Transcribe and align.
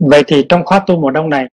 vậy 0.00 0.22
thì 0.26 0.46
trong 0.48 0.62
khóa 0.64 0.84
tu 0.86 1.00
mùa 1.00 1.10
đông 1.10 1.30
này, 1.30 1.48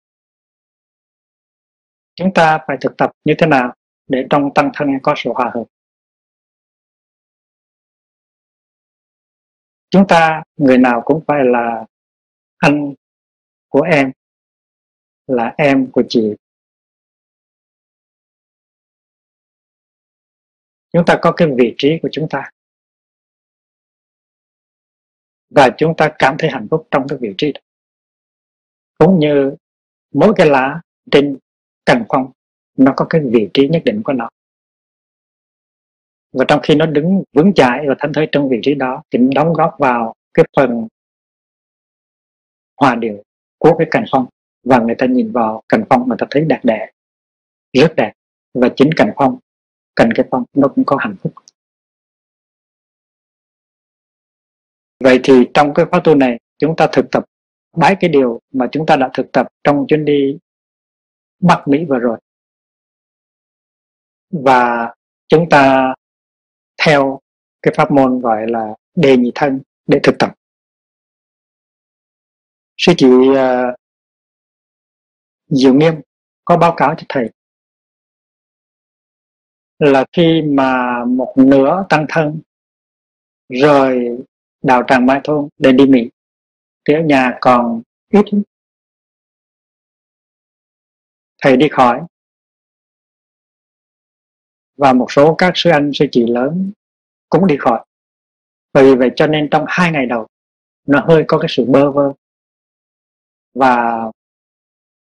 chúng 2.16 2.34
ta 2.34 2.60
phải 2.68 2.78
thực 2.82 2.98
tập 2.98 3.12
như 3.24 3.34
thế 3.38 3.48
nào 3.48 3.74
để 4.08 4.26
trong 4.30 4.50
tăng 4.56 4.72
thân 4.74 4.88
có 5.04 5.14
sự 5.18 5.30
hòa 5.36 5.52
hợp? 5.54 5.64
Chúng 9.90 10.08
ta, 10.08 10.44
người 10.58 10.78
nào 10.78 11.02
cũng 11.06 11.24
phải 11.28 11.44
là 11.46 11.86
anh 12.58 12.94
của 13.68 13.82
em, 13.82 14.12
là 15.28 15.54
em 15.58 15.92
của 15.92 16.04
chị. 16.10 16.36
Chúng 20.94 21.04
ta 21.08 21.20
có 21.22 21.34
cái 21.38 21.48
vị 21.58 21.76
trí 21.78 21.90
của 22.02 22.10
chúng 22.12 22.28
ta. 22.30 22.52
Và 25.50 25.70
chúng 25.78 25.94
ta 25.98 26.16
cảm 26.20 26.36
thấy 26.40 26.50
hạnh 26.50 26.68
phúc 26.72 26.88
trong 26.92 27.06
cái 27.10 27.18
vị 27.22 27.34
trí 27.38 27.52
đó 27.54 27.67
cũng 28.98 29.20
như 29.20 29.56
mỗi 30.14 30.34
cái 30.36 30.50
lá 30.50 30.82
trên 31.12 31.38
cành 31.86 32.06
phong, 32.10 32.32
nó 32.78 32.94
có 32.98 33.06
cái 33.10 33.22
vị 33.32 33.50
trí 33.54 33.68
nhất 33.68 33.82
định 33.86 34.02
của 34.04 34.14
nó. 34.14 34.30
Và 36.32 36.46
trong 36.48 36.60
khi 36.64 36.76
nó 36.76 36.86
đứng 36.86 37.24
vững 37.34 37.54
chãi 37.54 37.86
và 37.88 37.96
thanh 38.00 38.14
thới 38.14 38.28
trong 38.32 38.50
vị 38.50 38.60
trí 38.64 38.74
đó, 38.74 39.04
thì 39.12 39.20
nó 39.20 39.30
đóng 39.36 39.54
góp 39.54 39.76
vào 39.80 40.14
cái 40.34 40.46
phần 40.56 40.88
hòa 42.82 42.96
điệu 42.96 43.24
của 43.58 43.76
cái 43.78 43.88
cành 43.92 44.06
phong. 44.12 44.26
Và 44.64 44.80
người 44.80 44.96
ta 44.98 45.06
nhìn 45.06 45.32
vào 45.32 45.62
cành 45.70 45.84
phong 45.90 46.08
mà 46.08 46.16
ta 46.20 46.28
thấy 46.30 46.46
đẹp 46.46 46.60
đẽ, 46.64 46.92
rất 47.74 47.94
đẹp. 47.96 48.14
Và 48.54 48.70
chính 48.76 48.90
cành 48.96 49.12
phong, 49.16 49.40
cành 49.96 50.10
cái 50.16 50.26
phong, 50.32 50.44
nó 50.54 50.68
cũng 50.68 50.84
có 50.86 50.98
hạnh 51.00 51.16
phúc. 51.22 51.34
Vậy 55.04 55.20
thì 55.24 55.34
trong 55.54 55.74
cái 55.74 55.86
khóa 55.86 56.02
tu 56.04 56.16
này, 56.16 56.40
chúng 56.58 56.76
ta 56.78 56.88
thực 56.92 57.06
tập 57.12 57.24
bái 57.78 57.96
cái 58.00 58.10
điều 58.10 58.42
mà 58.52 58.68
chúng 58.72 58.86
ta 58.86 58.96
đã 58.96 59.10
thực 59.14 59.32
tập 59.32 59.48
trong 59.64 59.86
chuyến 59.88 60.06
đi 60.06 60.38
Bắc 61.40 61.68
Mỹ 61.68 61.86
vừa 61.90 62.00
rồi. 62.00 62.20
Và 64.30 64.94
chúng 65.28 65.50
ta 65.50 65.94
theo 66.86 67.20
cái 67.62 67.74
pháp 67.78 67.92
môn 67.92 68.20
gọi 68.20 68.48
là 68.48 68.76
đề 68.96 69.18
nhị 69.18 69.32
thân 69.36 69.62
để 69.88 70.00
thực 70.04 70.16
tập. 70.20 70.34
Sư 72.78 72.94
chị 72.98 73.08
uh, 73.08 73.38
ờ, 73.38 73.76
Diệu 75.48 75.74
Nghiêm 75.74 75.94
có 76.46 76.58
báo 76.58 76.74
cáo 76.78 76.96
cho 76.98 77.06
thầy 77.10 77.30
là 79.80 80.06
khi 80.14 80.42
mà 80.42 81.06
một 81.06 81.34
nửa 81.38 81.86
tăng 81.90 82.06
thân 82.10 82.42
rời 83.50 84.18
đào 84.64 84.84
tràng 84.88 85.06
Mai 85.06 85.22
Thôn 85.24 85.48
để 85.58 85.72
đi 85.72 85.86
Mỹ 85.86 86.10
thì 86.88 86.94
ở 86.94 87.02
nhà 87.02 87.38
còn 87.42 87.82
ít 88.10 88.26
thầy 91.42 91.58
đi 91.58 91.68
khỏi. 91.72 92.02
Và 94.78 94.94
một 94.94 95.12
số 95.12 95.36
các 95.38 95.52
sư 95.56 95.70
anh, 95.70 95.92
sư 95.94 96.06
chị 96.12 96.26
lớn 96.28 96.72
cũng 97.30 97.48
đi 97.48 97.58
khỏi. 97.60 97.86
Bởi 98.74 98.84
vì 98.84 98.96
vậy 98.96 99.12
cho 99.16 99.28
nên 99.28 99.48
trong 99.52 99.66
hai 99.68 99.92
ngày 99.92 100.06
đầu, 100.06 100.28
nó 100.88 101.06
hơi 101.08 101.24
có 101.28 101.40
cái 101.40 101.48
sự 101.50 101.66
bơ 101.66 101.92
vơ 101.92 102.14
và 103.54 104.02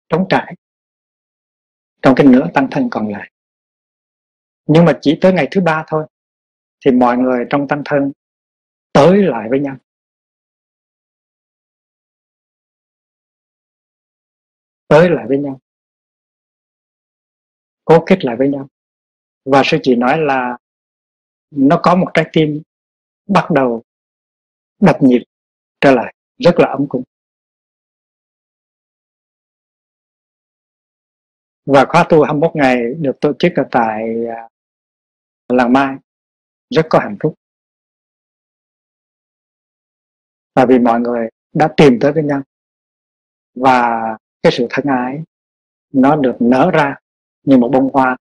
trống 0.09 0.25
trải 0.29 0.55
trong 2.01 2.15
cái 2.15 2.27
nửa 2.27 2.47
tăng 2.53 2.67
thân 2.71 2.88
còn 2.91 3.11
lại. 3.11 3.31
Nhưng 4.65 4.85
mà 4.85 4.97
chỉ 5.01 5.17
tới 5.21 5.33
ngày 5.33 5.47
thứ 5.51 5.61
ba 5.61 5.85
thôi 5.88 6.05
thì 6.85 6.91
mọi 6.91 7.17
người 7.17 7.45
trong 7.49 7.67
tăng 7.67 7.81
thân 7.85 8.11
tới 8.94 9.23
lại 9.23 9.49
với 9.49 9.59
nhau. 9.59 9.75
Tới 14.87 15.09
lại 15.09 15.25
với 15.27 15.37
nhau, 15.37 15.59
cố 17.85 18.03
kết 18.05 18.25
lại 18.25 18.35
với 18.35 18.49
nhau. 18.49 18.67
Và 19.45 19.61
sư 19.65 19.77
chị 19.83 19.95
nói 19.95 20.17
là 20.21 20.57
nó 21.51 21.79
có 21.83 21.95
một 21.95 22.11
trái 22.13 22.29
tim 22.33 22.61
bắt 23.27 23.47
đầu 23.51 23.83
đập 24.79 24.97
nhịp 25.01 25.23
trở 25.81 25.91
lại, 25.91 26.13
rất 26.37 26.55
là 26.57 26.67
ấm 26.67 26.87
cúng. 26.89 27.03
Và 31.65 31.85
khóa 31.89 32.05
tu 32.09 32.23
21 32.23 32.51
ngày 32.55 32.93
được 32.99 33.19
tổ 33.21 33.33
chức 33.39 33.51
ở 33.55 33.63
tại 33.71 34.03
à, 34.25 34.49
làng 35.49 35.73
Mai, 35.73 35.95
rất 36.69 36.85
có 36.89 36.99
hạnh 36.99 37.17
phúc. 37.19 37.33
Và 40.55 40.65
vì 40.69 40.79
mọi 40.79 40.99
người 40.99 41.29
đã 41.53 41.73
tìm 41.77 41.97
tới 42.01 42.11
với 42.11 42.23
nhau. 42.23 42.41
Và 43.55 44.17
cái 44.43 44.51
sự 44.51 44.67
thân 44.69 44.85
ái, 44.85 45.23
nó 45.93 46.15
được 46.15 46.35
nở 46.39 46.71
ra 46.73 46.95
như 47.43 47.57
một 47.57 47.69
bông 47.73 47.89
hoa. 47.93 48.17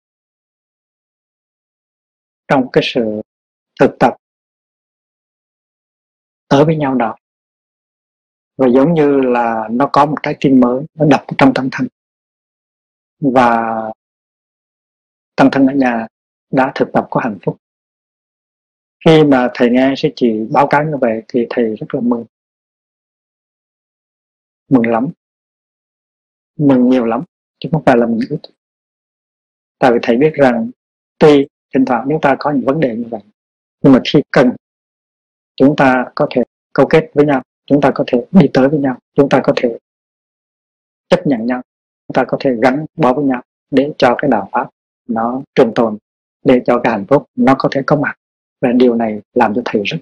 Trong 2.47 2.69
cái 2.73 2.83
sự 2.85 3.21
thực 3.79 3.95
tập 3.99 4.15
tới 6.47 6.65
với 6.65 6.75
nhau 6.75 6.95
đó. 6.95 7.15
Và 8.57 8.67
giống 8.67 8.93
như 8.93 9.19
là 9.19 9.67
nó 9.71 9.89
có 9.93 10.05
một 10.05 10.17
trái 10.23 10.37
tim 10.39 10.59
mới, 10.59 10.85
nó 10.93 11.05
đập 11.05 11.25
trong 11.37 11.51
tâm 11.55 11.69
thân 11.71 11.87
và 13.19 13.73
tâm 15.35 15.49
thân 15.51 15.67
ở 15.67 15.73
nhà 15.73 16.07
đã 16.51 16.71
thực 16.75 16.87
tập 16.93 17.07
có 17.11 17.21
hạnh 17.23 17.37
phúc. 17.45 17.57
Khi 19.05 19.23
mà 19.23 19.49
thầy 19.53 19.69
nghe 19.69 19.93
sư 19.97 20.09
chị 20.15 20.47
báo 20.51 20.67
cáo 20.67 20.83
như 20.83 20.97
vậy 21.01 21.23
thì 21.27 21.47
thầy 21.49 21.75
rất 21.75 21.87
là 21.91 22.01
mừng. 22.01 22.25
Mừng 24.69 24.85
lắm 24.87 25.07
mừng 26.57 26.89
nhiều 26.89 27.05
lắm, 27.05 27.23
chứ 27.59 27.69
không 27.71 27.83
phải 27.85 27.97
là 27.97 28.05
mừng 28.05 28.19
ít. 28.29 28.39
Tại 29.79 29.91
vì 29.91 29.99
thầy 30.01 30.17
biết 30.17 30.33
rằng, 30.33 30.69
tuy 31.19 31.47
thỉnh 31.73 31.85
thoảng 31.85 32.05
chúng 32.09 32.21
ta 32.21 32.35
có 32.39 32.51
những 32.51 32.65
vấn 32.65 32.79
đề 32.79 32.95
như 32.95 33.05
vậy, 33.09 33.21
nhưng 33.81 33.93
mà 33.93 34.01
khi 34.13 34.21
cần, 34.31 34.49
chúng 35.55 35.75
ta 35.75 36.05
có 36.15 36.27
thể 36.35 36.43
câu 36.73 36.85
kết 36.89 37.11
với 37.13 37.25
nhau, 37.25 37.41
chúng 37.65 37.81
ta 37.81 37.91
có 37.95 38.03
thể 38.07 38.25
đi 38.31 38.47
tới 38.53 38.69
với 38.69 38.79
nhau, 38.79 38.97
chúng 39.13 39.29
ta 39.29 39.41
có 39.43 39.53
thể 39.55 39.77
chấp 41.09 41.27
nhận 41.27 41.45
nhau, 41.45 41.61
chúng 42.07 42.13
ta 42.13 42.23
có 42.27 42.37
thể 42.39 42.51
gắn 42.61 42.85
bó 42.95 43.13
với 43.13 43.25
nhau 43.25 43.41
để 43.71 43.93
cho 43.97 44.15
cái 44.17 44.29
đạo 44.31 44.49
pháp 44.51 44.69
nó 45.07 45.41
trường 45.55 45.71
tồn, 45.75 45.97
để 46.45 46.61
cho 46.65 46.79
cái 46.83 46.93
hạnh 46.93 47.05
phúc 47.07 47.25
nó 47.35 47.55
có 47.59 47.69
thể 47.71 47.81
có 47.85 47.95
mặt. 47.95 48.15
Và 48.61 48.71
điều 48.71 48.95
này 48.95 49.21
làm 49.33 49.53
cho 49.55 49.61
thầy 49.65 49.81
rất 49.85 49.97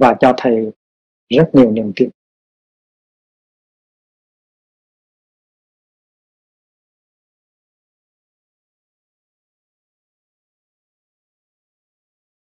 và 0.00 0.14
cho 0.20 0.34
thầy 0.38 0.72
rất 1.28 1.50
nhiều 1.52 1.70
niềm 1.72 1.92
tin. 1.96 2.10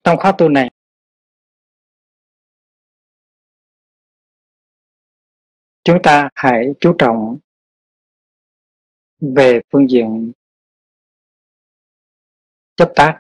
Trong 0.04 0.18
khóa 0.18 0.32
tu 0.38 0.50
này, 0.50 0.72
chúng 5.84 5.98
ta 6.04 6.30
hãy 6.36 6.66
chú 6.80 6.96
trọng 7.00 7.38
về 9.20 9.62
phương 9.72 9.90
diện 9.90 10.32
chấp 12.76 12.92
tác. 12.96 13.20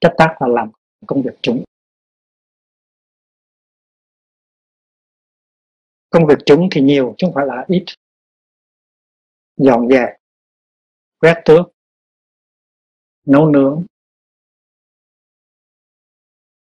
Chấp 0.00 0.14
tác 0.18 0.36
là 0.40 0.48
làm 0.48 0.70
công 1.06 1.22
việc 1.22 1.34
chúng. 1.42 1.64
Công 6.22 6.28
việc 6.28 6.42
chúng 6.46 6.68
thì 6.72 6.80
nhiều, 6.80 7.14
chứ 7.18 7.26
không 7.26 7.34
phải 7.34 7.46
là 7.46 7.64
ít. 7.68 7.84
Dọn 9.56 9.88
dẹp, 9.88 10.08
quét 11.18 11.42
tước, 11.44 11.66
nấu 13.26 13.50
nướng, 13.50 13.84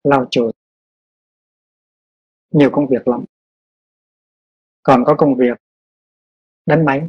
lau 0.04 0.26
chùi. 0.30 0.52
Nhiều 2.50 2.70
công 2.72 2.86
việc 2.90 3.08
lắm. 3.08 3.24
Còn 4.82 5.04
có 5.06 5.14
công 5.18 5.34
việc 5.36 5.58
đánh 6.66 6.84
máy, 6.84 7.08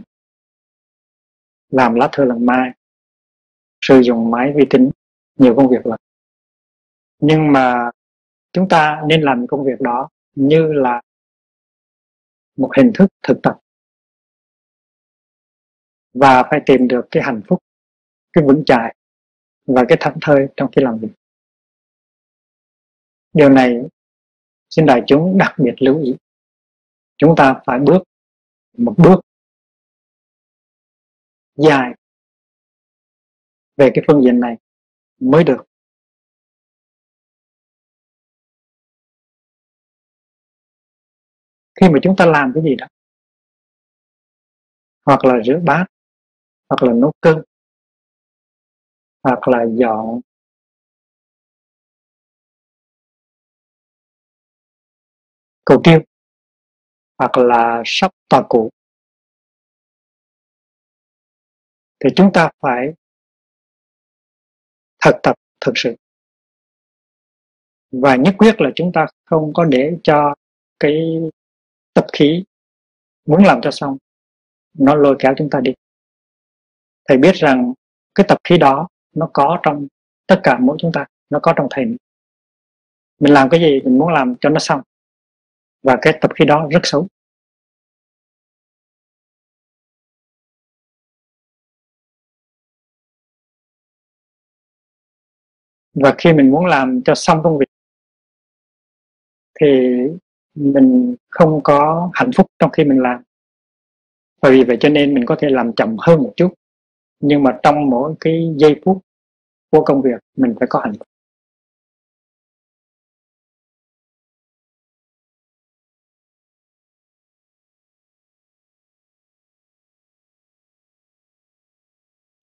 làm 1.69 1.95
lá 1.95 2.09
thư 2.11 2.25
lần 2.25 2.45
mai, 2.45 2.71
sử 3.81 4.01
dụng 4.01 4.31
máy 4.31 4.53
vi 4.55 4.65
tính, 4.69 4.91
nhiều 5.35 5.55
công 5.55 5.69
việc 5.69 5.85
lắm. 5.85 5.99
Nhưng 7.19 7.51
mà 7.51 7.91
chúng 8.53 8.69
ta 8.69 9.01
nên 9.07 9.21
làm 9.21 9.47
công 9.47 9.65
việc 9.65 9.81
đó 9.81 10.09
như 10.35 10.73
là 10.73 11.01
một 12.61 12.71
hình 12.77 12.91
thức 12.93 13.07
thực 13.27 13.37
tập. 13.43 13.59
Và 16.13 16.43
phải 16.49 16.59
tìm 16.65 16.87
được 16.87 17.05
cái 17.11 17.23
hạnh 17.23 17.41
phúc, 17.47 17.59
cái 18.33 18.43
vững 18.47 18.63
chãi 18.65 18.95
và 19.65 19.81
cái 19.89 19.97
thảnh 20.01 20.17
thơi 20.21 20.47
trong 20.55 20.69
khi 20.71 20.81
làm 20.81 20.99
việc 20.99 21.09
điều 23.33 23.49
này 23.49 23.81
xin 24.69 24.85
đại 24.85 25.01
chúng 25.07 25.37
đặc 25.37 25.55
biệt 25.57 25.75
lưu 25.79 26.03
ý. 26.03 26.15
Chúng 27.17 27.35
ta 27.37 27.61
phải 27.65 27.79
bước 27.79 28.03
một 28.77 28.95
bước 28.97 29.19
dài 31.55 31.93
về 33.77 33.91
cái 33.93 34.03
phương 34.07 34.23
diện 34.23 34.39
này 34.39 34.57
mới 35.19 35.43
được. 35.43 35.65
Khi 41.81 41.89
mà 41.89 41.99
chúng 42.03 42.15
ta 42.15 42.25
làm 42.25 42.51
cái 42.55 42.63
gì 42.63 42.75
đó, 42.75 42.87
hoặc 45.05 45.25
là 45.25 45.33
rửa 45.45 45.59
bát, 45.63 45.85
hoặc 46.69 46.83
là 46.83 46.93
nấu 46.93 47.11
cơm, 47.21 47.41
hoặc 49.23 49.47
là 49.47 49.65
dọn 49.79 50.21
cầu 55.65 55.81
tiêu, 55.83 55.99
hoặc 57.17 57.37
là 57.37 57.81
sắp 57.85 58.11
tòa 58.29 58.43
cụ 58.49 58.69
thì 62.03 62.09
chúng 62.15 62.29
ta 62.33 62.49
phải 62.61 62.93
thực 65.05 65.15
tập 65.23 65.35
thực 65.65 65.71
sự. 65.75 65.95
Và 67.91 68.15
nhất 68.15 68.35
quyết 68.37 68.61
là 68.61 68.69
chúng 68.75 68.91
ta 68.93 69.05
không 69.25 69.53
có 69.53 69.65
để 69.65 69.97
cho 70.03 70.35
cái 70.79 71.21
tập 71.93 72.05
khí 72.13 72.43
muốn 73.25 73.43
làm 73.43 73.61
cho 73.61 73.71
xong, 73.71 73.97
nó 74.73 74.95
lôi 74.95 75.15
kéo 75.19 75.33
chúng 75.37 75.49
ta 75.49 75.59
đi. 75.59 75.73
Thầy 77.09 77.17
biết 77.17 77.35
rằng 77.35 77.73
cái 78.15 78.25
tập 78.29 78.37
khí 78.43 78.57
đó 78.57 78.87
nó 79.15 79.29
có 79.33 79.59
trong 79.63 79.87
tất 80.27 80.39
cả 80.43 80.57
mỗi 80.61 80.77
chúng 80.79 80.91
ta, 80.93 81.05
nó 81.29 81.39
có 81.43 81.53
trong 81.57 81.67
thầy. 81.71 81.85
Mình 83.19 83.33
làm 83.33 83.49
cái 83.49 83.59
gì 83.59 83.79
mình 83.83 83.97
muốn 83.97 84.13
làm 84.13 84.35
cho 84.41 84.49
nó 84.49 84.59
xong. 84.59 84.81
Và 85.83 85.97
cái 86.01 86.17
tập 86.21 86.31
khí 86.35 86.45
đó 86.45 86.67
rất 86.71 86.79
xấu. 86.83 87.07
Và 95.93 96.15
khi 96.17 96.33
mình 96.33 96.51
muốn 96.51 96.65
làm 96.65 97.01
cho 97.05 97.15
xong 97.15 97.43
công 97.43 97.57
việc, 97.57 97.65
thì 99.59 99.67
mình 100.55 101.15
không 101.29 101.61
có 101.63 102.09
hạnh 102.13 102.31
phúc 102.37 102.47
trong 102.59 102.71
khi 102.71 102.83
mình 102.83 102.99
làm. 102.99 103.21
Bởi 104.41 104.51
vì 104.51 104.63
vậy 104.63 104.77
cho 104.79 104.89
nên 104.89 105.13
mình 105.13 105.25
có 105.25 105.35
thể 105.39 105.49
làm 105.49 105.73
chậm 105.73 105.95
hơn 105.99 106.23
một 106.23 106.33
chút. 106.35 106.53
Nhưng 107.19 107.43
mà 107.43 107.59
trong 107.63 107.89
mỗi 107.89 108.13
cái 108.19 108.53
giây 108.57 108.81
phút 108.85 108.99
của 109.71 109.83
công 109.85 110.01
việc, 110.01 110.19
mình 110.37 110.55
phải 110.59 110.67
có 110.71 110.79
hạnh 110.79 110.93
phúc. 110.99 111.07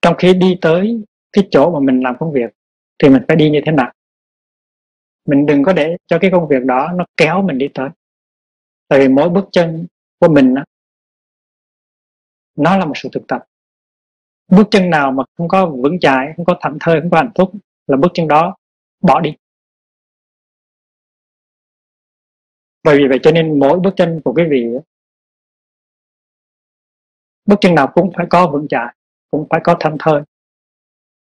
Trong 0.02 0.14
khi 0.18 0.34
đi 0.34 0.58
tới 0.60 1.02
cái 1.32 1.48
chỗ 1.50 1.70
mà 1.70 1.80
mình 1.80 2.00
làm 2.00 2.14
công 2.18 2.32
việc, 2.32 2.50
thì 3.02 3.08
mình 3.08 3.22
phải 3.28 3.36
đi 3.36 3.50
như 3.50 3.60
thế 3.66 3.72
nào? 3.72 3.92
Mình 5.28 5.46
đừng 5.46 5.62
có 5.62 5.72
để 5.72 5.96
cho 6.06 6.18
cái 6.20 6.30
công 6.30 6.48
việc 6.48 6.64
đó 6.64 6.92
nó 6.92 7.04
kéo 7.16 7.42
mình 7.42 7.58
đi 7.58 7.68
tới. 7.74 7.88
Tại 8.88 8.98
vì 8.98 9.08
mỗi 9.08 9.28
bước 9.28 9.44
chân 9.52 9.86
của 10.18 10.28
mình 10.28 10.54
đó, 10.54 10.64
nó 12.56 12.76
là 12.76 12.84
một 12.84 12.92
sự 12.96 13.08
thực 13.12 13.26
tập. 13.28 13.44
Bước 14.48 14.68
chân 14.70 14.90
nào 14.90 15.12
mà 15.12 15.24
không 15.36 15.48
có 15.48 15.66
vững 15.66 16.00
chãi 16.00 16.32
không 16.36 16.46
có 16.46 16.58
thảnh 16.60 16.76
thơi 16.80 17.00
không 17.00 17.10
có 17.10 17.16
hạnh 17.16 17.30
phúc 17.38 17.52
là 17.86 17.96
bước 17.96 18.08
chân 18.14 18.28
đó 18.28 18.56
bỏ 19.00 19.20
đi. 19.20 19.34
Bởi 22.82 22.98
vì 22.98 23.04
vậy 23.08 23.18
cho 23.22 23.30
nên 23.30 23.58
mỗi 23.58 23.80
bước 23.80 23.94
chân 23.96 24.20
của 24.24 24.32
quý 24.32 24.44
vị 24.50 24.64
bước 27.46 27.56
chân 27.60 27.74
nào 27.74 27.92
cũng 27.94 28.12
phải 28.16 28.26
có 28.30 28.50
vững 28.50 28.68
chãi 28.68 28.94
cũng 29.30 29.46
phải 29.50 29.60
có 29.64 29.76
thảnh 29.80 29.96
thơi 29.98 30.22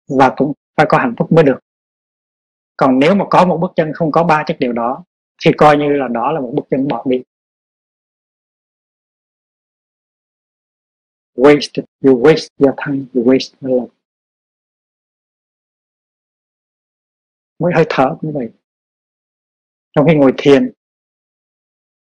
và 0.09 0.35
cũng 0.37 0.53
phải 0.77 0.87
có 0.89 0.99
hạnh 0.99 1.15
phúc 1.19 1.33
mới 1.33 1.45
được 1.45 1.59
còn 2.79 2.99
nếu 2.99 3.15
mà 3.15 3.25
có 3.31 3.47
một 3.47 3.59
bước 3.63 3.73
chân 3.77 3.93
không 3.95 4.13
có 4.13 4.25
ba 4.25 4.45
chất 4.47 4.57
điều 4.61 4.73
đó, 4.73 5.05
thì 5.45 5.51
coi 5.59 5.77
như 5.77 5.89
là 5.89 6.09
đó 6.09 6.33
là 6.33 6.41
một 6.41 6.53
bước 6.55 6.63
chân 6.71 6.89
bỏ 6.89 7.05
đi. 7.07 7.23
Waste, 11.35 11.83
you 12.05 12.23
waste 12.23 12.49
your 12.59 12.75
time, 12.87 13.05
you 13.15 13.25
waste 13.25 13.55
your 13.61 13.83
life. 13.83 13.89
Mỗi 17.59 17.73
hơi 17.75 17.85
thở 17.89 18.17
cũng 18.21 18.33
vậy. 18.33 18.51
Trong 19.97 20.07
khi 20.09 20.15
ngồi 20.15 20.33
thiền, 20.39 20.73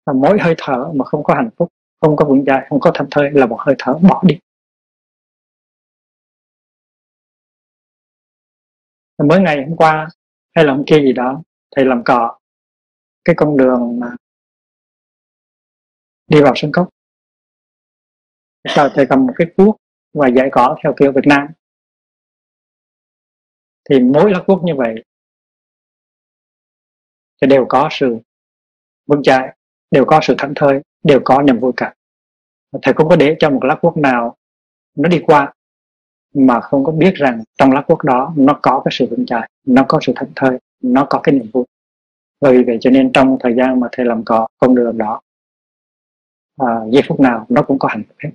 là 0.05 0.13
mỗi 0.13 0.37
hơi 0.41 0.55
thở 0.57 0.91
mà 0.95 1.05
không 1.05 1.23
có 1.23 1.33
hạnh 1.35 1.49
phúc, 1.57 1.69
không 2.01 2.15
có 2.15 2.25
vững 2.25 2.43
chãi, 2.45 2.65
không 2.69 2.79
có 2.79 2.91
thảnh 2.93 3.07
thơi 3.11 3.31
là 3.31 3.45
một 3.45 3.57
hơi 3.59 3.75
thở 3.79 3.93
bỏ 3.93 4.23
đi. 4.27 4.39
Mới 9.17 9.39
ngày 9.41 9.65
hôm 9.67 9.75
qua 9.75 10.07
hay 10.57 10.65
là 10.65 10.77
kia 10.87 11.01
gì 11.01 11.13
đó, 11.13 11.41
thầy 11.75 11.85
làm 11.85 12.03
cọ. 12.03 12.39
Cái 13.25 13.35
con 13.37 13.57
đường 13.57 13.99
mà 13.99 14.15
đi 16.27 16.41
vào 16.41 16.53
sân 16.55 16.71
cốc 16.71 16.89
sau 18.75 18.89
thầy 18.89 19.05
cầm 19.09 19.25
một 19.25 19.33
cái 19.37 19.47
cuốc 19.57 19.77
và 20.13 20.27
dạy 20.27 20.49
cỏ 20.51 20.77
theo 20.83 20.93
kiểu 20.99 21.11
Việt 21.11 21.27
Nam. 21.27 21.47
Thì 23.89 23.99
mỗi 23.99 24.31
lá 24.31 24.43
cuốc 24.47 24.63
như 24.63 24.75
vậy 24.75 25.03
thì 27.41 27.47
đều 27.47 27.65
có 27.69 27.89
sự 27.91 28.17
vững 29.07 29.23
chãi, 29.23 29.57
đều 29.91 30.05
có 30.05 30.19
sự 30.23 30.35
thảnh 30.37 30.53
thơi, 30.55 30.81
đều 31.03 31.21
có 31.25 31.41
niềm 31.41 31.59
vui 31.59 31.71
cả. 31.77 31.93
Thầy 32.81 32.93
không 32.93 33.09
có 33.09 33.15
để 33.15 33.35
cho 33.39 33.49
một 33.49 33.63
lá 33.63 33.75
cuốc 33.81 33.97
nào 33.97 34.37
nó 34.95 35.09
đi 35.09 35.21
qua 35.25 35.53
mà 36.33 36.61
không 36.61 36.83
có 36.83 36.91
biết 36.91 37.15
rằng 37.15 37.43
trong 37.57 37.71
lá 37.71 37.81
quốc 37.81 38.03
đó 38.03 38.33
nó 38.37 38.59
có 38.61 38.81
cái 38.85 38.91
sự 38.91 39.07
vững 39.09 39.25
chãi 39.25 39.49
nó 39.65 39.85
có 39.87 39.99
sự 40.01 40.13
thảnh 40.15 40.31
thơi 40.35 40.59
nó 40.83 41.07
có 41.09 41.19
cái 41.23 41.35
niềm 41.35 41.49
vui. 41.53 41.65
Vì 42.41 42.63
vậy 42.63 42.77
cho 42.81 42.89
nên 42.89 43.11
trong 43.13 43.37
thời 43.39 43.53
gian 43.55 43.79
mà 43.79 43.87
thầy 43.91 44.05
làm 44.05 44.25
cỏ 44.25 44.47
con 44.57 44.75
đường 44.75 44.97
đó 44.97 45.21
à, 46.57 46.67
giây 46.91 47.03
phút 47.07 47.19
nào 47.19 47.45
nó 47.49 47.61
cũng 47.61 47.79
có 47.79 47.87
hạnh 47.87 48.03
phúc 48.07 48.15
hết. 48.23 48.29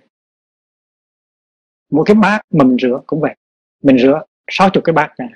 Mỗi 1.91 2.05
cái 2.07 2.15
bát 2.15 2.41
mà 2.51 2.65
mình 2.65 2.77
rửa 2.83 3.01
cũng 3.07 3.21
vậy. 3.21 3.37
Mình 3.83 3.99
rửa 3.99 4.23
sáu 4.51 4.71
chục 4.71 4.85
cái 4.85 4.93
bát 4.93 5.15
này 5.19 5.29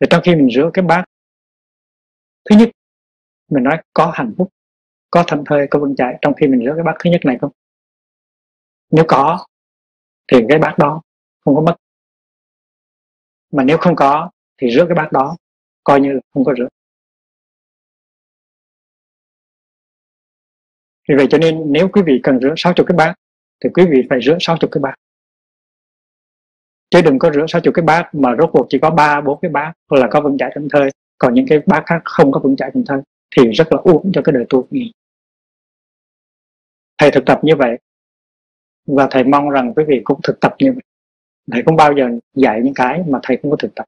thì 0.00 0.06
trong 0.10 0.22
khi 0.24 0.34
mình 0.34 0.50
rửa 0.50 0.70
cái 0.74 0.82
bát 0.82 1.04
thứ 2.50 2.56
nhất 2.56 2.68
mình 3.50 3.64
nói 3.64 3.82
có 3.92 4.12
hạnh 4.14 4.34
phúc 4.38 4.48
có 5.10 5.24
thanh 5.26 5.44
thơi 5.46 5.66
có 5.70 5.78
vững 5.78 5.96
chãi 5.96 6.18
trong 6.22 6.34
khi 6.34 6.46
mình 6.46 6.64
rửa 6.64 6.72
cái 6.74 6.84
bát 6.84 6.96
thứ 7.04 7.10
nhất 7.10 7.20
này 7.24 7.38
không? 7.40 7.50
Nếu 8.90 9.04
có 9.08 9.46
thì 10.32 10.38
cái 10.48 10.58
bát 10.58 10.78
đó 10.78 11.02
không 11.44 11.54
có 11.54 11.60
mất. 11.60 11.76
Mà 13.52 13.64
nếu 13.64 13.78
không 13.78 13.96
có 13.96 14.30
thì 14.58 14.70
rửa 14.70 14.84
cái 14.88 14.94
bát 14.94 15.12
đó 15.12 15.36
coi 15.84 16.00
như 16.00 16.12
là 16.12 16.20
không 16.34 16.44
có 16.44 16.54
rửa 16.58 16.68
vì 21.08 21.14
vậy 21.16 21.26
cho 21.30 21.38
nên 21.38 21.72
nếu 21.72 21.88
quý 21.88 22.02
vị 22.06 22.20
cần 22.22 22.40
rửa 22.40 22.54
60 22.56 22.86
cái 22.88 22.96
bát 22.96 23.14
thì 23.64 23.70
quý 23.74 23.84
vị 23.90 24.02
phải 24.10 24.18
rửa 24.22 24.36
60 24.40 24.68
cái 24.72 24.80
bát. 24.80 24.94
Chứ 26.90 27.00
đừng 27.02 27.18
có 27.18 27.30
rửa 27.34 27.46
60 27.48 27.72
cái 27.74 27.84
bát 27.84 28.14
mà 28.14 28.36
rốt 28.38 28.50
cuộc 28.52 28.66
chỉ 28.68 28.78
có 28.78 28.90
ba, 28.90 29.20
bốn 29.20 29.40
cái 29.40 29.50
bát 29.50 29.72
hoặc 29.90 29.98
là 29.98 30.08
có 30.10 30.20
vững 30.20 30.38
chãi 30.38 30.50
trong 30.54 30.68
thơi 30.72 30.90
còn 31.18 31.34
những 31.34 31.46
cái 31.48 31.58
bát 31.66 31.82
khác 31.86 32.02
không 32.04 32.32
có 32.32 32.40
vững 32.40 32.56
chãi 32.56 32.70
trong 32.74 32.84
thơi 32.84 33.00
thì 33.36 33.50
rất 33.50 33.72
là 33.72 33.78
uổng 33.78 34.12
cho 34.14 34.22
cái 34.24 34.32
đời 34.32 34.44
tu 34.48 34.62
của 34.62 34.68
mình. 34.70 34.90
thầy 36.98 37.10
thực 37.10 37.26
tập 37.26 37.40
như 37.42 37.56
vậy 37.56 37.78
và 38.96 39.08
thầy 39.10 39.24
mong 39.24 39.50
rằng 39.50 39.72
quý 39.76 39.84
vị 39.88 40.00
cũng 40.04 40.20
thực 40.22 40.40
tập 40.40 40.54
như 40.58 40.72
vậy. 40.72 40.82
Thầy 41.52 41.62
không 41.66 41.76
bao 41.76 41.92
giờ 41.96 42.04
dạy 42.34 42.60
những 42.64 42.74
cái 42.74 43.02
mà 43.08 43.20
thầy 43.22 43.38
không 43.42 43.50
có 43.50 43.56
thực 43.60 43.74
tập. 43.74 43.84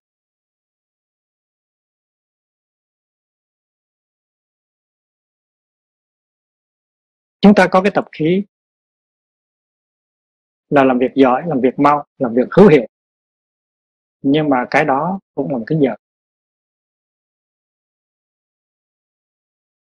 Chúng 7.40 7.54
ta 7.54 7.68
có 7.70 7.82
cái 7.82 7.92
tập 7.94 8.04
khí 8.12 8.44
là 10.70 10.84
làm 10.84 10.98
việc 10.98 11.10
giỏi, 11.14 11.42
làm 11.46 11.60
việc 11.60 11.78
mau, 11.78 12.06
làm 12.18 12.34
việc 12.34 12.48
hữu 12.50 12.68
hiệu. 12.68 12.86
Nhưng 14.22 14.48
mà 14.48 14.56
cái 14.70 14.84
đó 14.84 15.20
cũng 15.34 15.50
là 15.50 15.58
một 15.58 15.64
cái 15.66 15.78
giờ. 15.82 15.94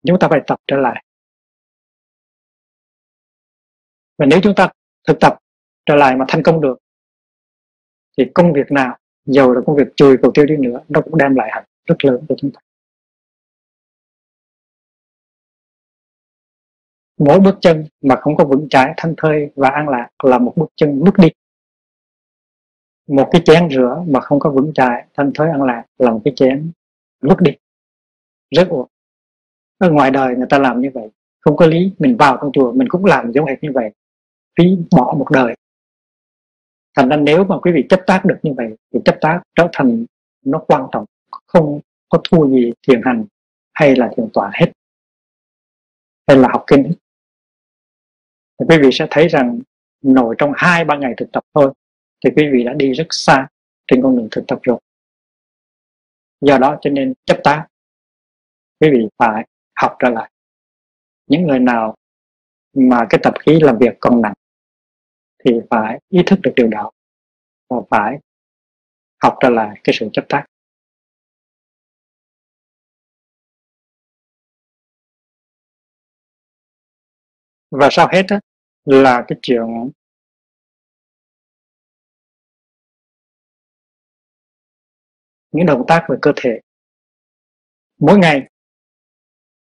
Chúng 0.07 0.17
ta 0.21 0.29
phải 0.31 0.41
tập 0.47 0.61
trở 0.67 0.77
lại. 0.77 1.05
Và 4.19 4.27
nếu 4.27 4.41
chúng 4.43 4.55
ta 4.57 4.73
thực 5.07 5.21
tập 5.21 5.39
trở 5.87 5.95
lại 5.95 6.17
mà 6.17 6.25
thành 6.29 6.43
công 6.43 6.61
được, 6.61 6.79
thì 8.19 8.25
công 8.35 8.53
việc 8.53 8.73
nào 8.73 8.99
giàu 9.25 9.53
là 9.53 9.61
công 9.67 9.77
việc 9.77 9.89
chùi 9.97 10.17
cầu 10.23 10.31
tiêu 10.35 10.47
đi 10.47 10.57
nữa, 10.57 10.81
nó 10.89 11.01
cũng 11.01 11.19
đem 11.19 11.35
lại 11.35 11.49
hạnh 11.53 11.65
rất 11.87 12.05
lớn 12.05 12.27
cho 12.29 12.35
chúng 12.39 12.51
ta. 12.51 12.61
Mỗi 17.19 17.41
bước 17.41 17.59
chân 17.61 17.87
mà 18.03 18.17
không 18.17 18.37
có 18.37 18.45
vững 18.45 18.69
chãi 18.71 18.95
thanh 18.97 19.15
thơi 19.17 19.51
và 19.55 19.69
an 19.69 19.89
lạc 19.89 20.09
là 20.25 20.39
một 20.39 20.53
bước 20.57 20.73
chân 20.77 21.05
bước 21.05 21.19
đi. 21.19 21.29
Một 23.09 23.29
cái 23.33 23.43
chén 23.45 23.71
rửa 23.71 24.05
mà 24.09 24.21
không 24.21 24.39
có 24.39 24.51
vững 24.51 24.73
chãi 24.75 25.07
thanh 25.15 25.31
thơi, 25.35 25.51
an 25.51 25.63
lạc 25.63 25.85
là 25.99 26.11
một 26.11 26.21
cái 26.25 26.35
chén 26.37 26.73
bước 27.21 27.41
đi. 27.41 27.53
Rất 28.51 28.69
uổng 28.69 28.89
ở 29.79 29.91
ngoài 29.91 30.11
đời 30.11 30.37
người 30.37 30.47
ta 30.51 30.59
làm 30.59 30.81
như 30.81 30.91
vậy, 30.95 31.11
không 31.41 31.57
có 31.57 31.67
lý 31.67 31.93
mình 31.99 32.17
vào 32.17 32.39
trong 32.41 32.53
chùa, 32.53 32.73
mình 32.73 32.89
cũng 32.89 33.05
làm 33.05 33.33
giống 33.33 33.47
hệt 33.47 33.63
như 33.63 33.71
vậy 33.75 33.91
phí 34.59 34.77
bỏ 34.91 35.15
một 35.19 35.27
đời. 35.31 35.55
Thành 36.97 37.09
ra 37.09 37.17
nếu 37.17 37.45
mà 37.45 37.59
quý 37.59 37.73
vị 37.75 37.85
chấp 37.89 38.01
tác 38.07 38.25
được 38.25 38.39
như 38.43 38.53
vậy, 38.57 38.77
thì 38.93 39.01
chấp 39.05 39.19
tác 39.21 39.43
trở 39.55 39.69
thành 39.73 40.07
nó 40.45 40.59
quan 40.67 40.87
trọng, 40.93 41.05
không 41.47 41.81
có 42.09 42.21
thua 42.31 42.49
gì 42.49 42.73
thiền 42.89 43.01
hành 43.05 43.25
hay 43.73 43.97
là 43.97 44.11
thiền 44.17 44.29
tọa 44.33 44.51
hết, 44.55 44.73
hay 46.27 46.37
là 46.37 46.49
học 46.53 46.65
kinh 46.67 46.93
thì 48.59 48.67
quý 48.69 48.77
vị 48.83 48.89
sẽ 48.93 49.07
thấy 49.11 49.29
rằng 49.29 49.61
nổi 50.03 50.35
trong 50.39 50.53
hai 50.57 50.85
ba 50.85 50.97
ngày 50.97 51.15
thực 51.17 51.33
tập 51.33 51.45
thôi, 51.55 51.73
thì 52.25 52.31
quý 52.37 52.49
vị 52.53 52.65
đã 52.65 52.73
đi 52.73 52.93
rất 52.93 53.07
xa 53.11 53.49
trên 53.87 54.03
con 54.03 54.17
đường 54.17 54.29
thực 54.31 54.45
tập 54.49 54.59
rồi. 54.63 54.79
Do 56.41 56.59
đó 56.59 56.79
cho 56.81 56.91
nên 56.91 57.15
chấp 57.25 57.41
tác, 57.45 57.67
quý 58.81 58.91
vị 58.93 59.09
phải 59.19 59.47
học 59.81 59.97
trở 59.99 60.09
lại. 60.09 60.31
Những 61.27 61.43
người 61.47 61.59
nào 61.59 61.95
mà 62.75 63.07
cái 63.11 63.21
tập 63.23 63.35
khí 63.41 63.61
làm 63.61 63.79
việc 63.79 63.97
còn 64.01 64.23
nặng 64.23 64.35
thì 65.47 65.53
phải 65.71 66.01
ý 66.09 66.21
thức 66.27 66.39
được 66.43 66.53
điều 66.57 66.69
đó 66.69 66.91
và 67.71 67.77
phải 67.91 68.19
học 69.23 69.35
trở 69.41 69.49
lại 69.51 69.81
cái 69.85 69.95
sự 69.99 70.09
chấp 70.13 70.25
tác. 70.29 70.45
Và 77.71 77.89
sau 77.91 78.09
hết 78.13 78.23
đó, 78.29 78.41
là 78.85 79.25
cái 79.29 79.39
chuyện 79.43 79.91
những 85.53 85.67
động 85.67 85.85
tác 85.89 86.07
về 86.09 86.17
cơ 86.23 86.33
thể. 86.37 86.61
Mỗi 87.99 88.19
ngày 88.19 88.49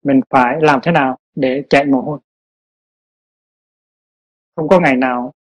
mình 0.03 0.21
phải 0.31 0.57
làm 0.61 0.81
thế 0.83 0.93
nào 0.93 1.19
để 1.35 1.63
chạy 1.71 1.85
mồ 1.85 2.01
hôi? 2.01 2.19
Không 4.57 4.69
có 4.69 4.81
ngày 4.81 4.97
nào 4.97 5.33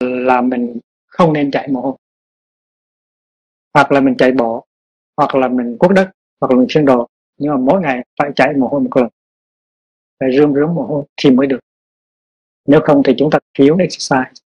là 0.00 0.40
mình 0.40 0.78
không 1.06 1.32
nên 1.32 1.50
chạy 1.50 1.68
mồ 1.68 1.80
hôi. 1.80 1.96
Hoặc 3.74 3.92
là 3.92 4.00
mình 4.00 4.14
chạy 4.18 4.32
bộ, 4.32 4.66
hoặc 5.16 5.34
là 5.34 5.48
mình 5.48 5.76
cuốc 5.78 5.92
đất, 5.92 6.10
hoặc 6.40 6.52
là 6.52 6.58
mình 6.58 6.66
xuyên 6.70 6.84
đồ. 6.84 7.08
Nhưng 7.38 7.52
mà 7.52 7.56
mỗi 7.56 7.80
ngày 7.80 8.04
phải 8.18 8.30
chạy 8.36 8.54
mồ 8.54 8.68
hôi 8.68 8.80
một 8.80 8.96
lần. 8.96 9.08
Phải 10.20 10.28
rươm 10.36 10.54
rướm 10.54 10.74
mồ 10.74 10.82
hôi 10.82 11.04
thì 11.16 11.30
mới 11.30 11.46
được. 11.46 11.60
Nếu 12.66 12.80
không 12.84 13.02
thì 13.02 13.14
chúng 13.18 13.30
ta 13.30 13.38
thiếu 13.58 13.76
exercise. 13.76 14.44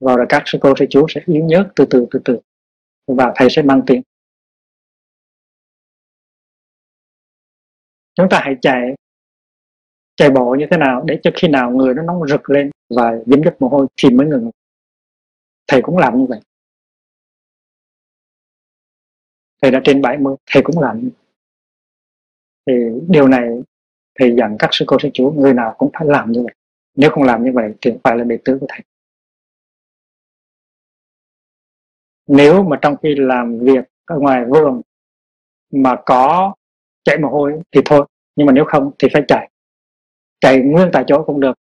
Và 0.00 0.16
rồi 0.16 0.26
các 0.28 0.42
sư 0.46 0.58
cô, 0.60 0.74
sư 0.78 0.86
chú 0.90 1.06
sẽ 1.08 1.20
yếu 1.26 1.44
nhớt 1.44 1.68
từ 1.76 1.86
từ 1.90 2.06
từ 2.10 2.20
từ. 2.24 2.38
Và 3.06 3.32
thầy 3.36 3.50
sẽ 3.50 3.62
mang 3.62 3.82
tiền 3.86 4.02
chúng 8.20 8.28
ta 8.30 8.40
hãy 8.42 8.56
chạy 8.62 8.94
chạy 10.16 10.30
bộ 10.30 10.56
như 10.58 10.66
thế 10.70 10.76
nào 10.76 11.02
để 11.06 11.18
cho 11.22 11.30
khi 11.34 11.48
nào 11.48 11.70
người 11.70 11.94
nó 11.94 12.02
nóng 12.02 12.28
rực 12.28 12.50
lên 12.50 12.70
và 12.96 13.12
dính 13.26 13.42
đất 13.42 13.56
mồ 13.60 13.68
hôi 13.68 13.86
thì 13.96 14.10
mới 14.10 14.26
ngừng 14.26 14.50
thầy 15.70 15.82
cũng 15.82 15.98
làm 15.98 16.18
như 16.18 16.26
vậy. 16.28 16.40
Thầy 19.62 19.70
đã 19.70 19.80
trên 19.84 20.02
70 20.02 20.36
thầy 20.46 20.62
cũng 20.62 20.78
làm 20.80 21.00
như 21.00 21.08
vậy. 21.08 21.26
thì 22.66 22.72
điều 23.08 23.28
này 23.28 23.48
thầy 24.18 24.34
dặn 24.38 24.56
các 24.58 24.68
sư 24.72 24.84
cô 24.88 24.96
sư 25.02 25.08
chú, 25.14 25.32
người 25.36 25.54
nào 25.54 25.74
cũng 25.78 25.90
phải 25.98 26.06
làm 26.06 26.32
như 26.32 26.42
vậy. 26.42 26.54
Nếu 26.94 27.10
không 27.10 27.24
làm 27.24 27.44
như 27.44 27.50
vậy 27.54 27.74
thì 27.80 27.90
phải 28.04 28.16
là 28.16 28.24
đệ 28.24 28.38
tử 28.44 28.58
của 28.60 28.66
thầy. 28.68 28.80
Nếu 32.26 32.62
mà 32.62 32.78
trong 32.82 32.96
khi 33.02 33.14
làm 33.14 33.58
việc 33.58 33.84
ở 34.04 34.18
ngoài 34.18 34.44
vườn 34.44 34.80
mà 35.72 35.96
có 36.06 36.54
chạy 37.04 37.18
mồ 37.18 37.28
hôi 37.28 37.60
thì 37.72 37.80
thôi, 37.84 38.06
nhưng 38.36 38.46
mà 38.46 38.52
nếu 38.52 38.64
không 38.64 38.90
thì 38.98 39.08
phải 39.12 39.22
chạy. 39.28 39.50
Chạy 40.40 40.60
nguyên 40.60 40.90
tại 40.92 41.04
chỗ 41.06 41.24
cũng 41.26 41.40
được. 41.40 41.58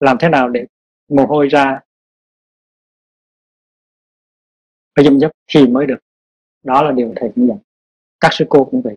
Làm 0.00 0.16
thế 0.20 0.28
nào 0.28 0.48
để 0.48 0.64
mồ 1.08 1.26
hôi 1.26 1.48
ra 1.48 1.80
phải 4.96 5.04
chăm 5.04 5.20
sóc 5.20 5.30
thì 5.46 5.66
mới 5.66 5.86
được. 5.86 5.98
Đó 6.62 6.82
là 6.82 6.92
điều 6.92 7.12
thầy 7.16 7.30
cũng 7.34 7.48
dạy. 7.48 7.58
Các 8.20 8.28
sư 8.32 8.46
cô 8.48 8.64
cũng 8.64 8.82
vậy. 8.82 8.96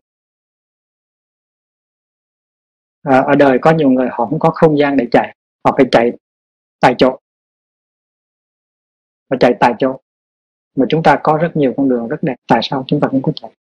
À, 3.04 3.20
ở 3.22 3.36
đời 3.36 3.58
có 3.62 3.72
nhiều 3.72 3.90
người 3.90 4.08
họ 4.12 4.26
không 4.26 4.40
có 4.40 4.52
không 4.56 4.78
gian 4.78 4.98
để 4.98 5.08
chạy. 5.12 5.36
Họ 5.66 5.76
phải 5.78 5.86
chạy 5.92 6.12
tại 6.80 6.96
chỗ. 6.98 7.20
Và 9.30 9.38
chạy 9.40 9.54
tại 9.60 9.74
chỗ. 9.80 10.00
Mà 10.76 10.86
chúng 10.90 11.04
ta 11.04 11.20
có 11.24 11.38
rất 11.42 11.52
nhiều 11.56 11.74
con 11.78 11.90
đường 11.90 12.08
rất 12.08 12.18
đẹp. 12.22 12.36
Tại 12.48 12.60
sao 12.64 12.84
chúng 12.88 13.00
ta 13.00 13.08
không 13.12 13.22
có 13.22 13.32
chạy? 13.36 13.52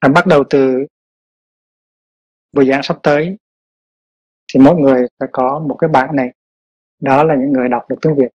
À, 0.00 0.08
bắt 0.08 0.26
đầu 0.26 0.44
từ 0.50 0.86
buổi 2.54 2.66
giảng 2.66 2.82
sắp 2.82 2.98
tới 3.02 3.36
thì 4.52 4.60
mỗi 4.60 4.76
người 4.76 5.06
sẽ 5.20 5.26
có 5.32 5.64
một 5.68 5.76
cái 5.76 5.88
bảng 5.88 6.16
này. 6.16 6.32
Đó 7.00 7.24
là 7.24 7.34
những 7.34 7.52
người 7.52 7.68
đọc 7.68 7.82
được 7.88 7.96
tiếng 8.02 8.16
Việt. 8.16 8.28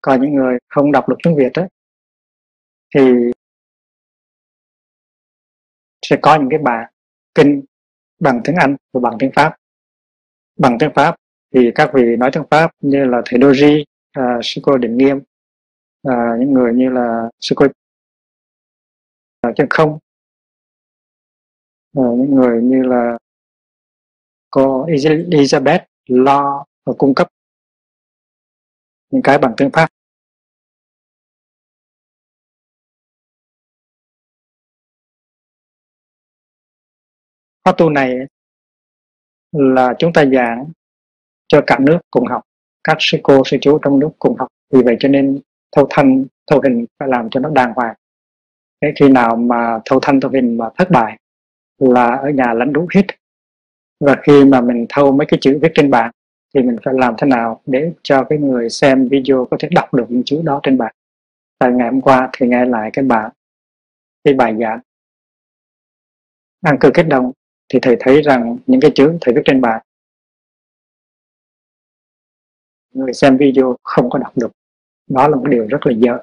Còn 0.00 0.20
những 0.20 0.34
người 0.34 0.58
không 0.68 0.92
đọc 0.92 1.08
được 1.08 1.16
tiếng 1.24 1.36
Việt 1.36 1.52
ấy, 1.54 1.68
thì 2.94 3.00
sẽ 6.02 6.16
có 6.22 6.36
những 6.38 6.48
cái 6.50 6.58
bài 6.58 6.92
kinh 7.34 7.62
bằng 8.20 8.40
tiếng 8.44 8.56
Anh 8.56 8.76
và 8.92 9.00
bằng 9.00 9.16
tiếng 9.18 9.30
Pháp. 9.36 9.56
Bằng 10.58 10.76
tiếng 10.80 10.90
Pháp 10.94 11.16
thì 11.54 11.70
các 11.74 11.90
vị 11.94 12.16
nói 12.18 12.30
tiếng 12.32 12.46
Pháp 12.50 12.70
như 12.80 13.04
là 13.04 13.22
thầy 13.24 13.40
Doji, 13.40 13.84
uh, 14.18 14.44
sư 14.44 14.60
cô 14.64 14.76
Định 14.76 14.96
Nghiêm 14.96 15.16
uh, 15.16 16.40
những 16.40 16.52
người 16.52 16.74
như 16.74 16.88
là 16.90 17.30
sư 17.40 17.54
cô 17.58 17.66
à, 19.40 19.52
chân 19.56 19.66
không 19.70 19.98
Ờ, 21.96 22.02
những 22.02 22.34
người 22.34 22.62
như 22.62 22.82
là 22.82 23.18
cô 24.50 24.86
Elizabeth 24.86 25.80
lo 26.06 26.64
và 26.86 26.92
cung 26.98 27.14
cấp 27.14 27.28
những 29.10 29.22
cái 29.22 29.38
bằng 29.38 29.54
tiếng 29.56 29.70
Pháp. 29.72 29.88
Khóa 37.64 37.74
tu 37.78 37.90
này 37.90 38.14
là 39.52 39.94
chúng 39.98 40.12
ta 40.12 40.24
giảng 40.24 40.70
cho 41.48 41.60
cả 41.66 41.78
nước 41.80 41.98
cùng 42.10 42.26
học, 42.26 42.42
các 42.84 42.96
sư 43.00 43.18
cô, 43.22 43.42
sư 43.46 43.56
chú 43.60 43.78
trong 43.82 43.98
nước 43.98 44.10
cùng 44.18 44.36
học. 44.38 44.48
Vì 44.72 44.82
vậy 44.82 44.96
cho 45.00 45.08
nên 45.08 45.40
thâu 45.76 45.86
thanh 45.90 46.24
thâu 46.50 46.60
hình 46.60 46.86
phải 46.98 47.08
làm 47.08 47.30
cho 47.30 47.40
nó 47.40 47.50
đàng 47.50 47.72
hoàng. 47.76 47.94
Thế 48.82 48.92
khi 49.00 49.08
nào 49.08 49.36
mà 49.36 49.80
thâu 49.84 49.98
thanh 50.02 50.20
thâu 50.20 50.30
hình 50.30 50.56
mà 50.56 50.70
thất 50.78 50.90
bại 50.90 51.18
là 51.78 52.16
ở 52.16 52.30
nhà 52.30 52.52
lãnh 52.54 52.72
đủ 52.72 52.86
hết. 52.94 53.06
Và 54.00 54.16
khi 54.22 54.44
mà 54.44 54.60
mình 54.60 54.86
thâu 54.88 55.12
mấy 55.12 55.26
cái 55.26 55.38
chữ 55.42 55.58
viết 55.62 55.72
trên 55.74 55.90
bảng, 55.90 56.10
thì 56.54 56.62
mình 56.62 56.76
phải 56.84 56.94
làm 56.94 57.14
thế 57.18 57.26
nào 57.26 57.60
để 57.66 57.92
cho 58.02 58.24
cái 58.24 58.38
người 58.38 58.70
xem 58.70 59.08
video 59.08 59.46
có 59.50 59.56
thể 59.60 59.68
đọc 59.72 59.94
được 59.94 60.04
những 60.08 60.22
chữ 60.26 60.42
đó 60.44 60.60
trên 60.62 60.78
bảng. 60.78 60.94
Tại 61.58 61.72
ngày 61.72 61.90
hôm 61.90 62.00
qua 62.00 62.30
thì 62.32 62.48
nghe 62.48 62.64
lại 62.64 62.90
cái 62.92 63.04
bảng, 63.04 63.30
cái 64.24 64.34
bài 64.34 64.54
giảng. 64.60 64.80
Ăn 66.60 66.76
cư 66.80 66.90
kết 66.94 67.02
đồng, 67.02 67.32
thì 67.68 67.78
thầy 67.82 67.96
thấy 68.00 68.22
rằng 68.22 68.58
những 68.66 68.80
cái 68.80 68.90
chữ 68.94 69.18
thầy 69.20 69.34
viết 69.34 69.42
trên 69.44 69.60
bảng, 69.60 69.82
người 72.94 73.12
xem 73.12 73.36
video 73.36 73.76
không 73.82 74.10
có 74.10 74.18
đọc 74.18 74.32
được. 74.36 74.50
Đó 75.10 75.28
là 75.28 75.36
một 75.36 75.46
điều 75.48 75.66
rất 75.66 75.86
là 75.86 75.92
dở. 75.98 76.18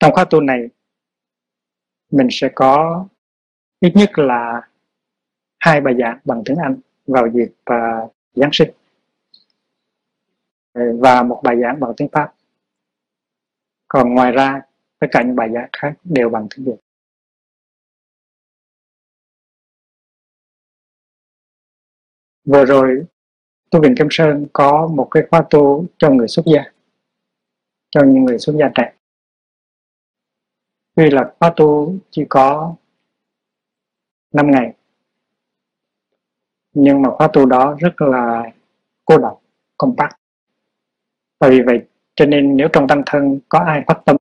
Trong 0.00 0.12
khóa 0.12 0.24
tu 0.24 0.40
này 0.40 0.68
mình 2.10 2.28
sẽ 2.30 2.48
có 2.54 3.06
ít 3.80 3.92
nhất 3.94 4.18
là 4.18 4.68
hai 5.58 5.80
bài 5.80 5.94
giảng 5.98 6.18
bằng 6.24 6.42
tiếng 6.44 6.56
Anh 6.56 6.76
vào 7.06 7.28
dịp 7.34 7.52
uh, 7.70 8.14
Giáng 8.34 8.50
sinh. 8.52 8.70
Và 10.74 11.22
một 11.22 11.40
bài 11.44 11.56
giảng 11.62 11.80
bằng 11.80 11.92
tiếng 11.96 12.08
Pháp. 12.12 12.34
Còn 13.88 14.14
ngoài 14.14 14.32
ra 14.32 14.60
tất 14.98 15.06
cả 15.10 15.22
những 15.22 15.36
bài 15.36 15.48
giảng 15.54 15.68
khác 15.72 15.94
đều 16.04 16.28
bằng 16.28 16.48
tiếng 16.50 16.66
Việt. 16.66 16.76
Vừa 22.44 22.64
rồi 22.64 23.04
tu 23.70 23.82
viện 23.82 23.94
Kim 23.98 24.06
Sơn 24.10 24.46
có 24.52 24.86
một 24.86 25.08
cái 25.10 25.22
khóa 25.30 25.44
tu 25.50 25.86
cho 25.98 26.10
người 26.10 26.28
xuất 26.28 26.46
gia 26.46 26.64
cho 27.90 28.00
những 28.06 28.24
người 28.24 28.38
xuất 28.38 28.56
gia 28.60 28.70
trẻ 28.74 28.97
vì 30.98 31.10
là 31.10 31.32
khóa 31.40 31.52
tu 31.56 31.94
chỉ 32.10 32.24
có 32.28 32.74
5 34.32 34.50
ngày. 34.50 34.72
Nhưng 36.72 37.02
mà 37.02 37.10
khóa 37.10 37.28
tu 37.32 37.46
đó 37.46 37.76
rất 37.78 38.02
là 38.02 38.42
cô 39.04 39.18
độc 39.18 39.42
compact 39.76 40.16
và 41.40 41.48
vì 41.48 41.62
vậy, 41.62 41.82
cho 42.14 42.26
nên 42.26 42.56
nếu 42.56 42.68
trong 42.72 42.88
tăng 42.88 43.02
thân 43.06 43.40
có 43.48 43.58
ai 43.58 43.84
phát 43.86 44.00
tâm, 44.04 44.16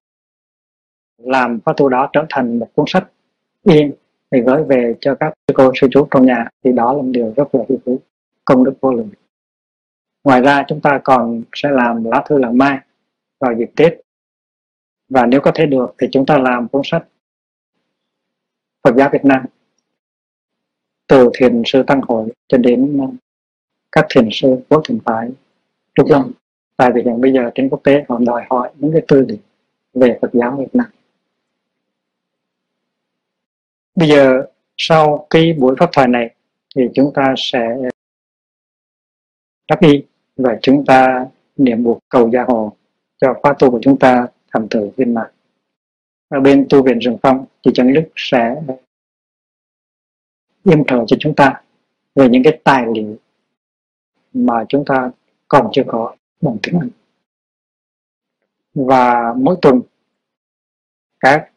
làm 1.17 1.60
khóa 1.65 1.74
tu 1.77 1.89
đó 1.89 2.10
trở 2.13 2.25
thành 2.29 2.60
một 2.60 2.69
cuốn 2.75 2.86
sách 2.88 3.07
in 3.63 3.93
để 4.31 4.41
gửi 4.41 4.63
về 4.63 4.96
cho 5.01 5.15
các 5.19 5.34
sư 5.48 5.53
cô, 5.57 5.72
sư 5.81 5.88
chú 5.91 6.07
trong 6.12 6.25
nhà, 6.25 6.48
thì 6.63 6.72
đó 6.72 6.93
là 6.93 7.01
một 7.01 7.10
điều 7.12 7.34
rất 7.38 7.55
là 7.55 7.63
hữu 7.69 7.77
quý 7.86 7.98
công 8.46 8.63
đức 8.63 8.74
vô 8.81 8.93
lượng. 8.93 9.10
Ngoài 10.24 10.41
ra, 10.41 10.63
chúng 10.67 10.81
ta 10.81 11.01
còn 11.03 11.43
sẽ 11.53 11.69
làm 11.72 12.03
lá 12.03 12.24
thư 12.29 12.38
làm 12.38 12.57
mai 12.57 12.79
vào 13.39 13.53
dịp 13.53 13.72
tết 13.75 14.06
và 15.09 15.25
nếu 15.25 15.41
có 15.41 15.51
thể 15.55 15.65
được 15.65 15.95
thì 15.97 16.07
chúng 16.11 16.25
ta 16.25 16.37
làm 16.37 16.67
cuốn 16.67 16.81
sách 16.85 17.07
Phật 18.83 18.95
giáo 18.97 19.09
Việt 19.13 19.25
Nam. 19.25 19.45
Từ 21.07 21.29
thiền 21.33 21.61
sư 21.65 21.83
tăng 21.87 22.01
hội 22.01 22.29
cho 22.47 22.57
đến 22.57 22.97
ờ, 23.01 23.07
các 23.91 24.05
thiền 24.09 24.29
sư 24.31 24.57
của 24.69 24.81
thiền 24.87 24.99
phái 25.05 25.29
trúc 25.95 26.07
lâm 26.09 26.31
tại 26.77 26.91
vì 26.95 27.01
hiện 27.01 27.21
bây 27.21 27.33
giờ 27.33 27.51
trên 27.55 27.69
quốc 27.69 27.81
tế 27.83 28.05
họ 28.09 28.19
đòi 28.25 28.43
hỏi 28.49 28.71
những 28.75 28.91
cái 28.91 29.01
tư 29.07 29.25
liệu 29.27 29.37
về 29.93 30.17
Phật 30.21 30.29
giáo 30.33 30.55
Việt 30.59 30.75
Nam. 30.75 30.87
Bây 33.95 34.09
giờ 34.09 34.45
sau 34.77 35.27
cái 35.29 35.53
buổi 35.53 35.75
pháp 35.79 35.89
thoại 35.93 36.07
này 36.07 36.35
thì 36.75 36.81
chúng 36.93 37.11
ta 37.13 37.33
sẽ 37.37 37.77
đáp 39.67 39.81
y 39.81 40.03
và 40.35 40.59
chúng 40.61 40.85
ta 40.85 41.25
niệm 41.57 41.83
buộc 41.83 41.99
cầu 42.09 42.29
gia 42.29 42.43
hộ 42.43 42.73
cho 43.21 43.33
khóa 43.41 43.53
tu 43.59 43.71
của 43.71 43.79
chúng 43.81 43.99
ta 43.99 44.27
thành 44.57 44.67
tử 44.69 44.89
viên 44.97 45.13
mãn 45.13 45.31
ở 46.29 46.39
bên 46.39 46.67
tu 46.69 46.83
viện 46.83 46.99
rừng 46.99 47.17
phong 47.21 47.45
thì 47.65 47.71
chân 47.73 47.93
đức 47.93 48.09
sẽ 48.15 48.61
yêm 50.63 50.83
thờ 50.87 51.05
cho 51.07 51.17
chúng 51.19 51.35
ta 51.35 51.61
về 52.15 52.29
những 52.29 52.43
cái 52.43 52.59
tài 52.63 52.85
liệu 52.95 53.15
mà 54.33 54.65
chúng 54.69 54.83
ta 54.85 55.11
còn 55.47 55.69
chưa 55.71 55.83
có 55.87 56.15
bằng 56.41 56.57
tiếng 56.63 56.79
Anh 56.79 56.89
và 58.73 59.33
mỗi 59.37 59.55
tuần, 59.61 59.81
các 61.19 61.51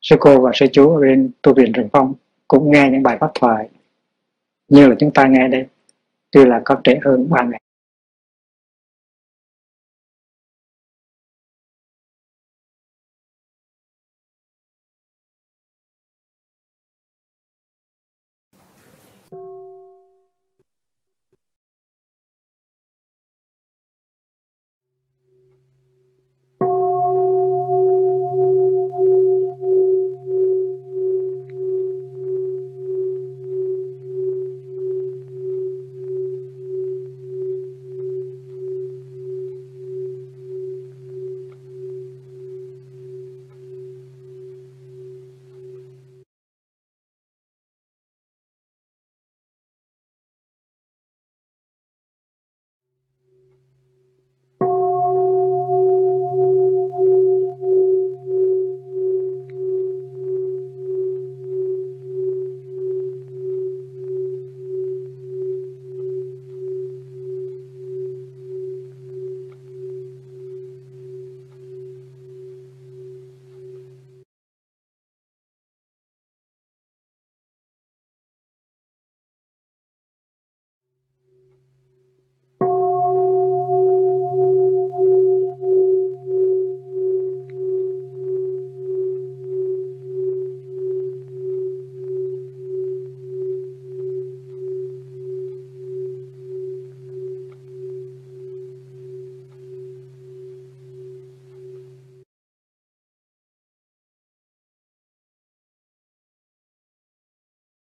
sư 0.00 0.16
cô 0.20 0.40
và 0.40 0.50
sư 0.54 0.66
chú 0.72 0.94
ở 0.94 1.00
bên 1.00 1.30
tu 1.42 1.54
viện 1.54 1.72
rừng 1.72 1.88
phong 1.92 2.14
cũng 2.48 2.70
nghe 2.72 2.88
những 2.92 3.02
bài 3.02 3.16
pháp 3.20 3.30
thoại. 3.34 3.68
Như 4.68 4.88
là 4.88 4.94
chúng 4.98 5.10
ta 5.14 5.26
nghe 5.26 5.48
đây, 5.48 5.66
tuy 6.30 6.44
là 6.44 6.62
có 6.64 6.80
trễ 6.84 6.98
hơn 7.04 7.30
3 7.30 7.42
ngày. 7.42 7.60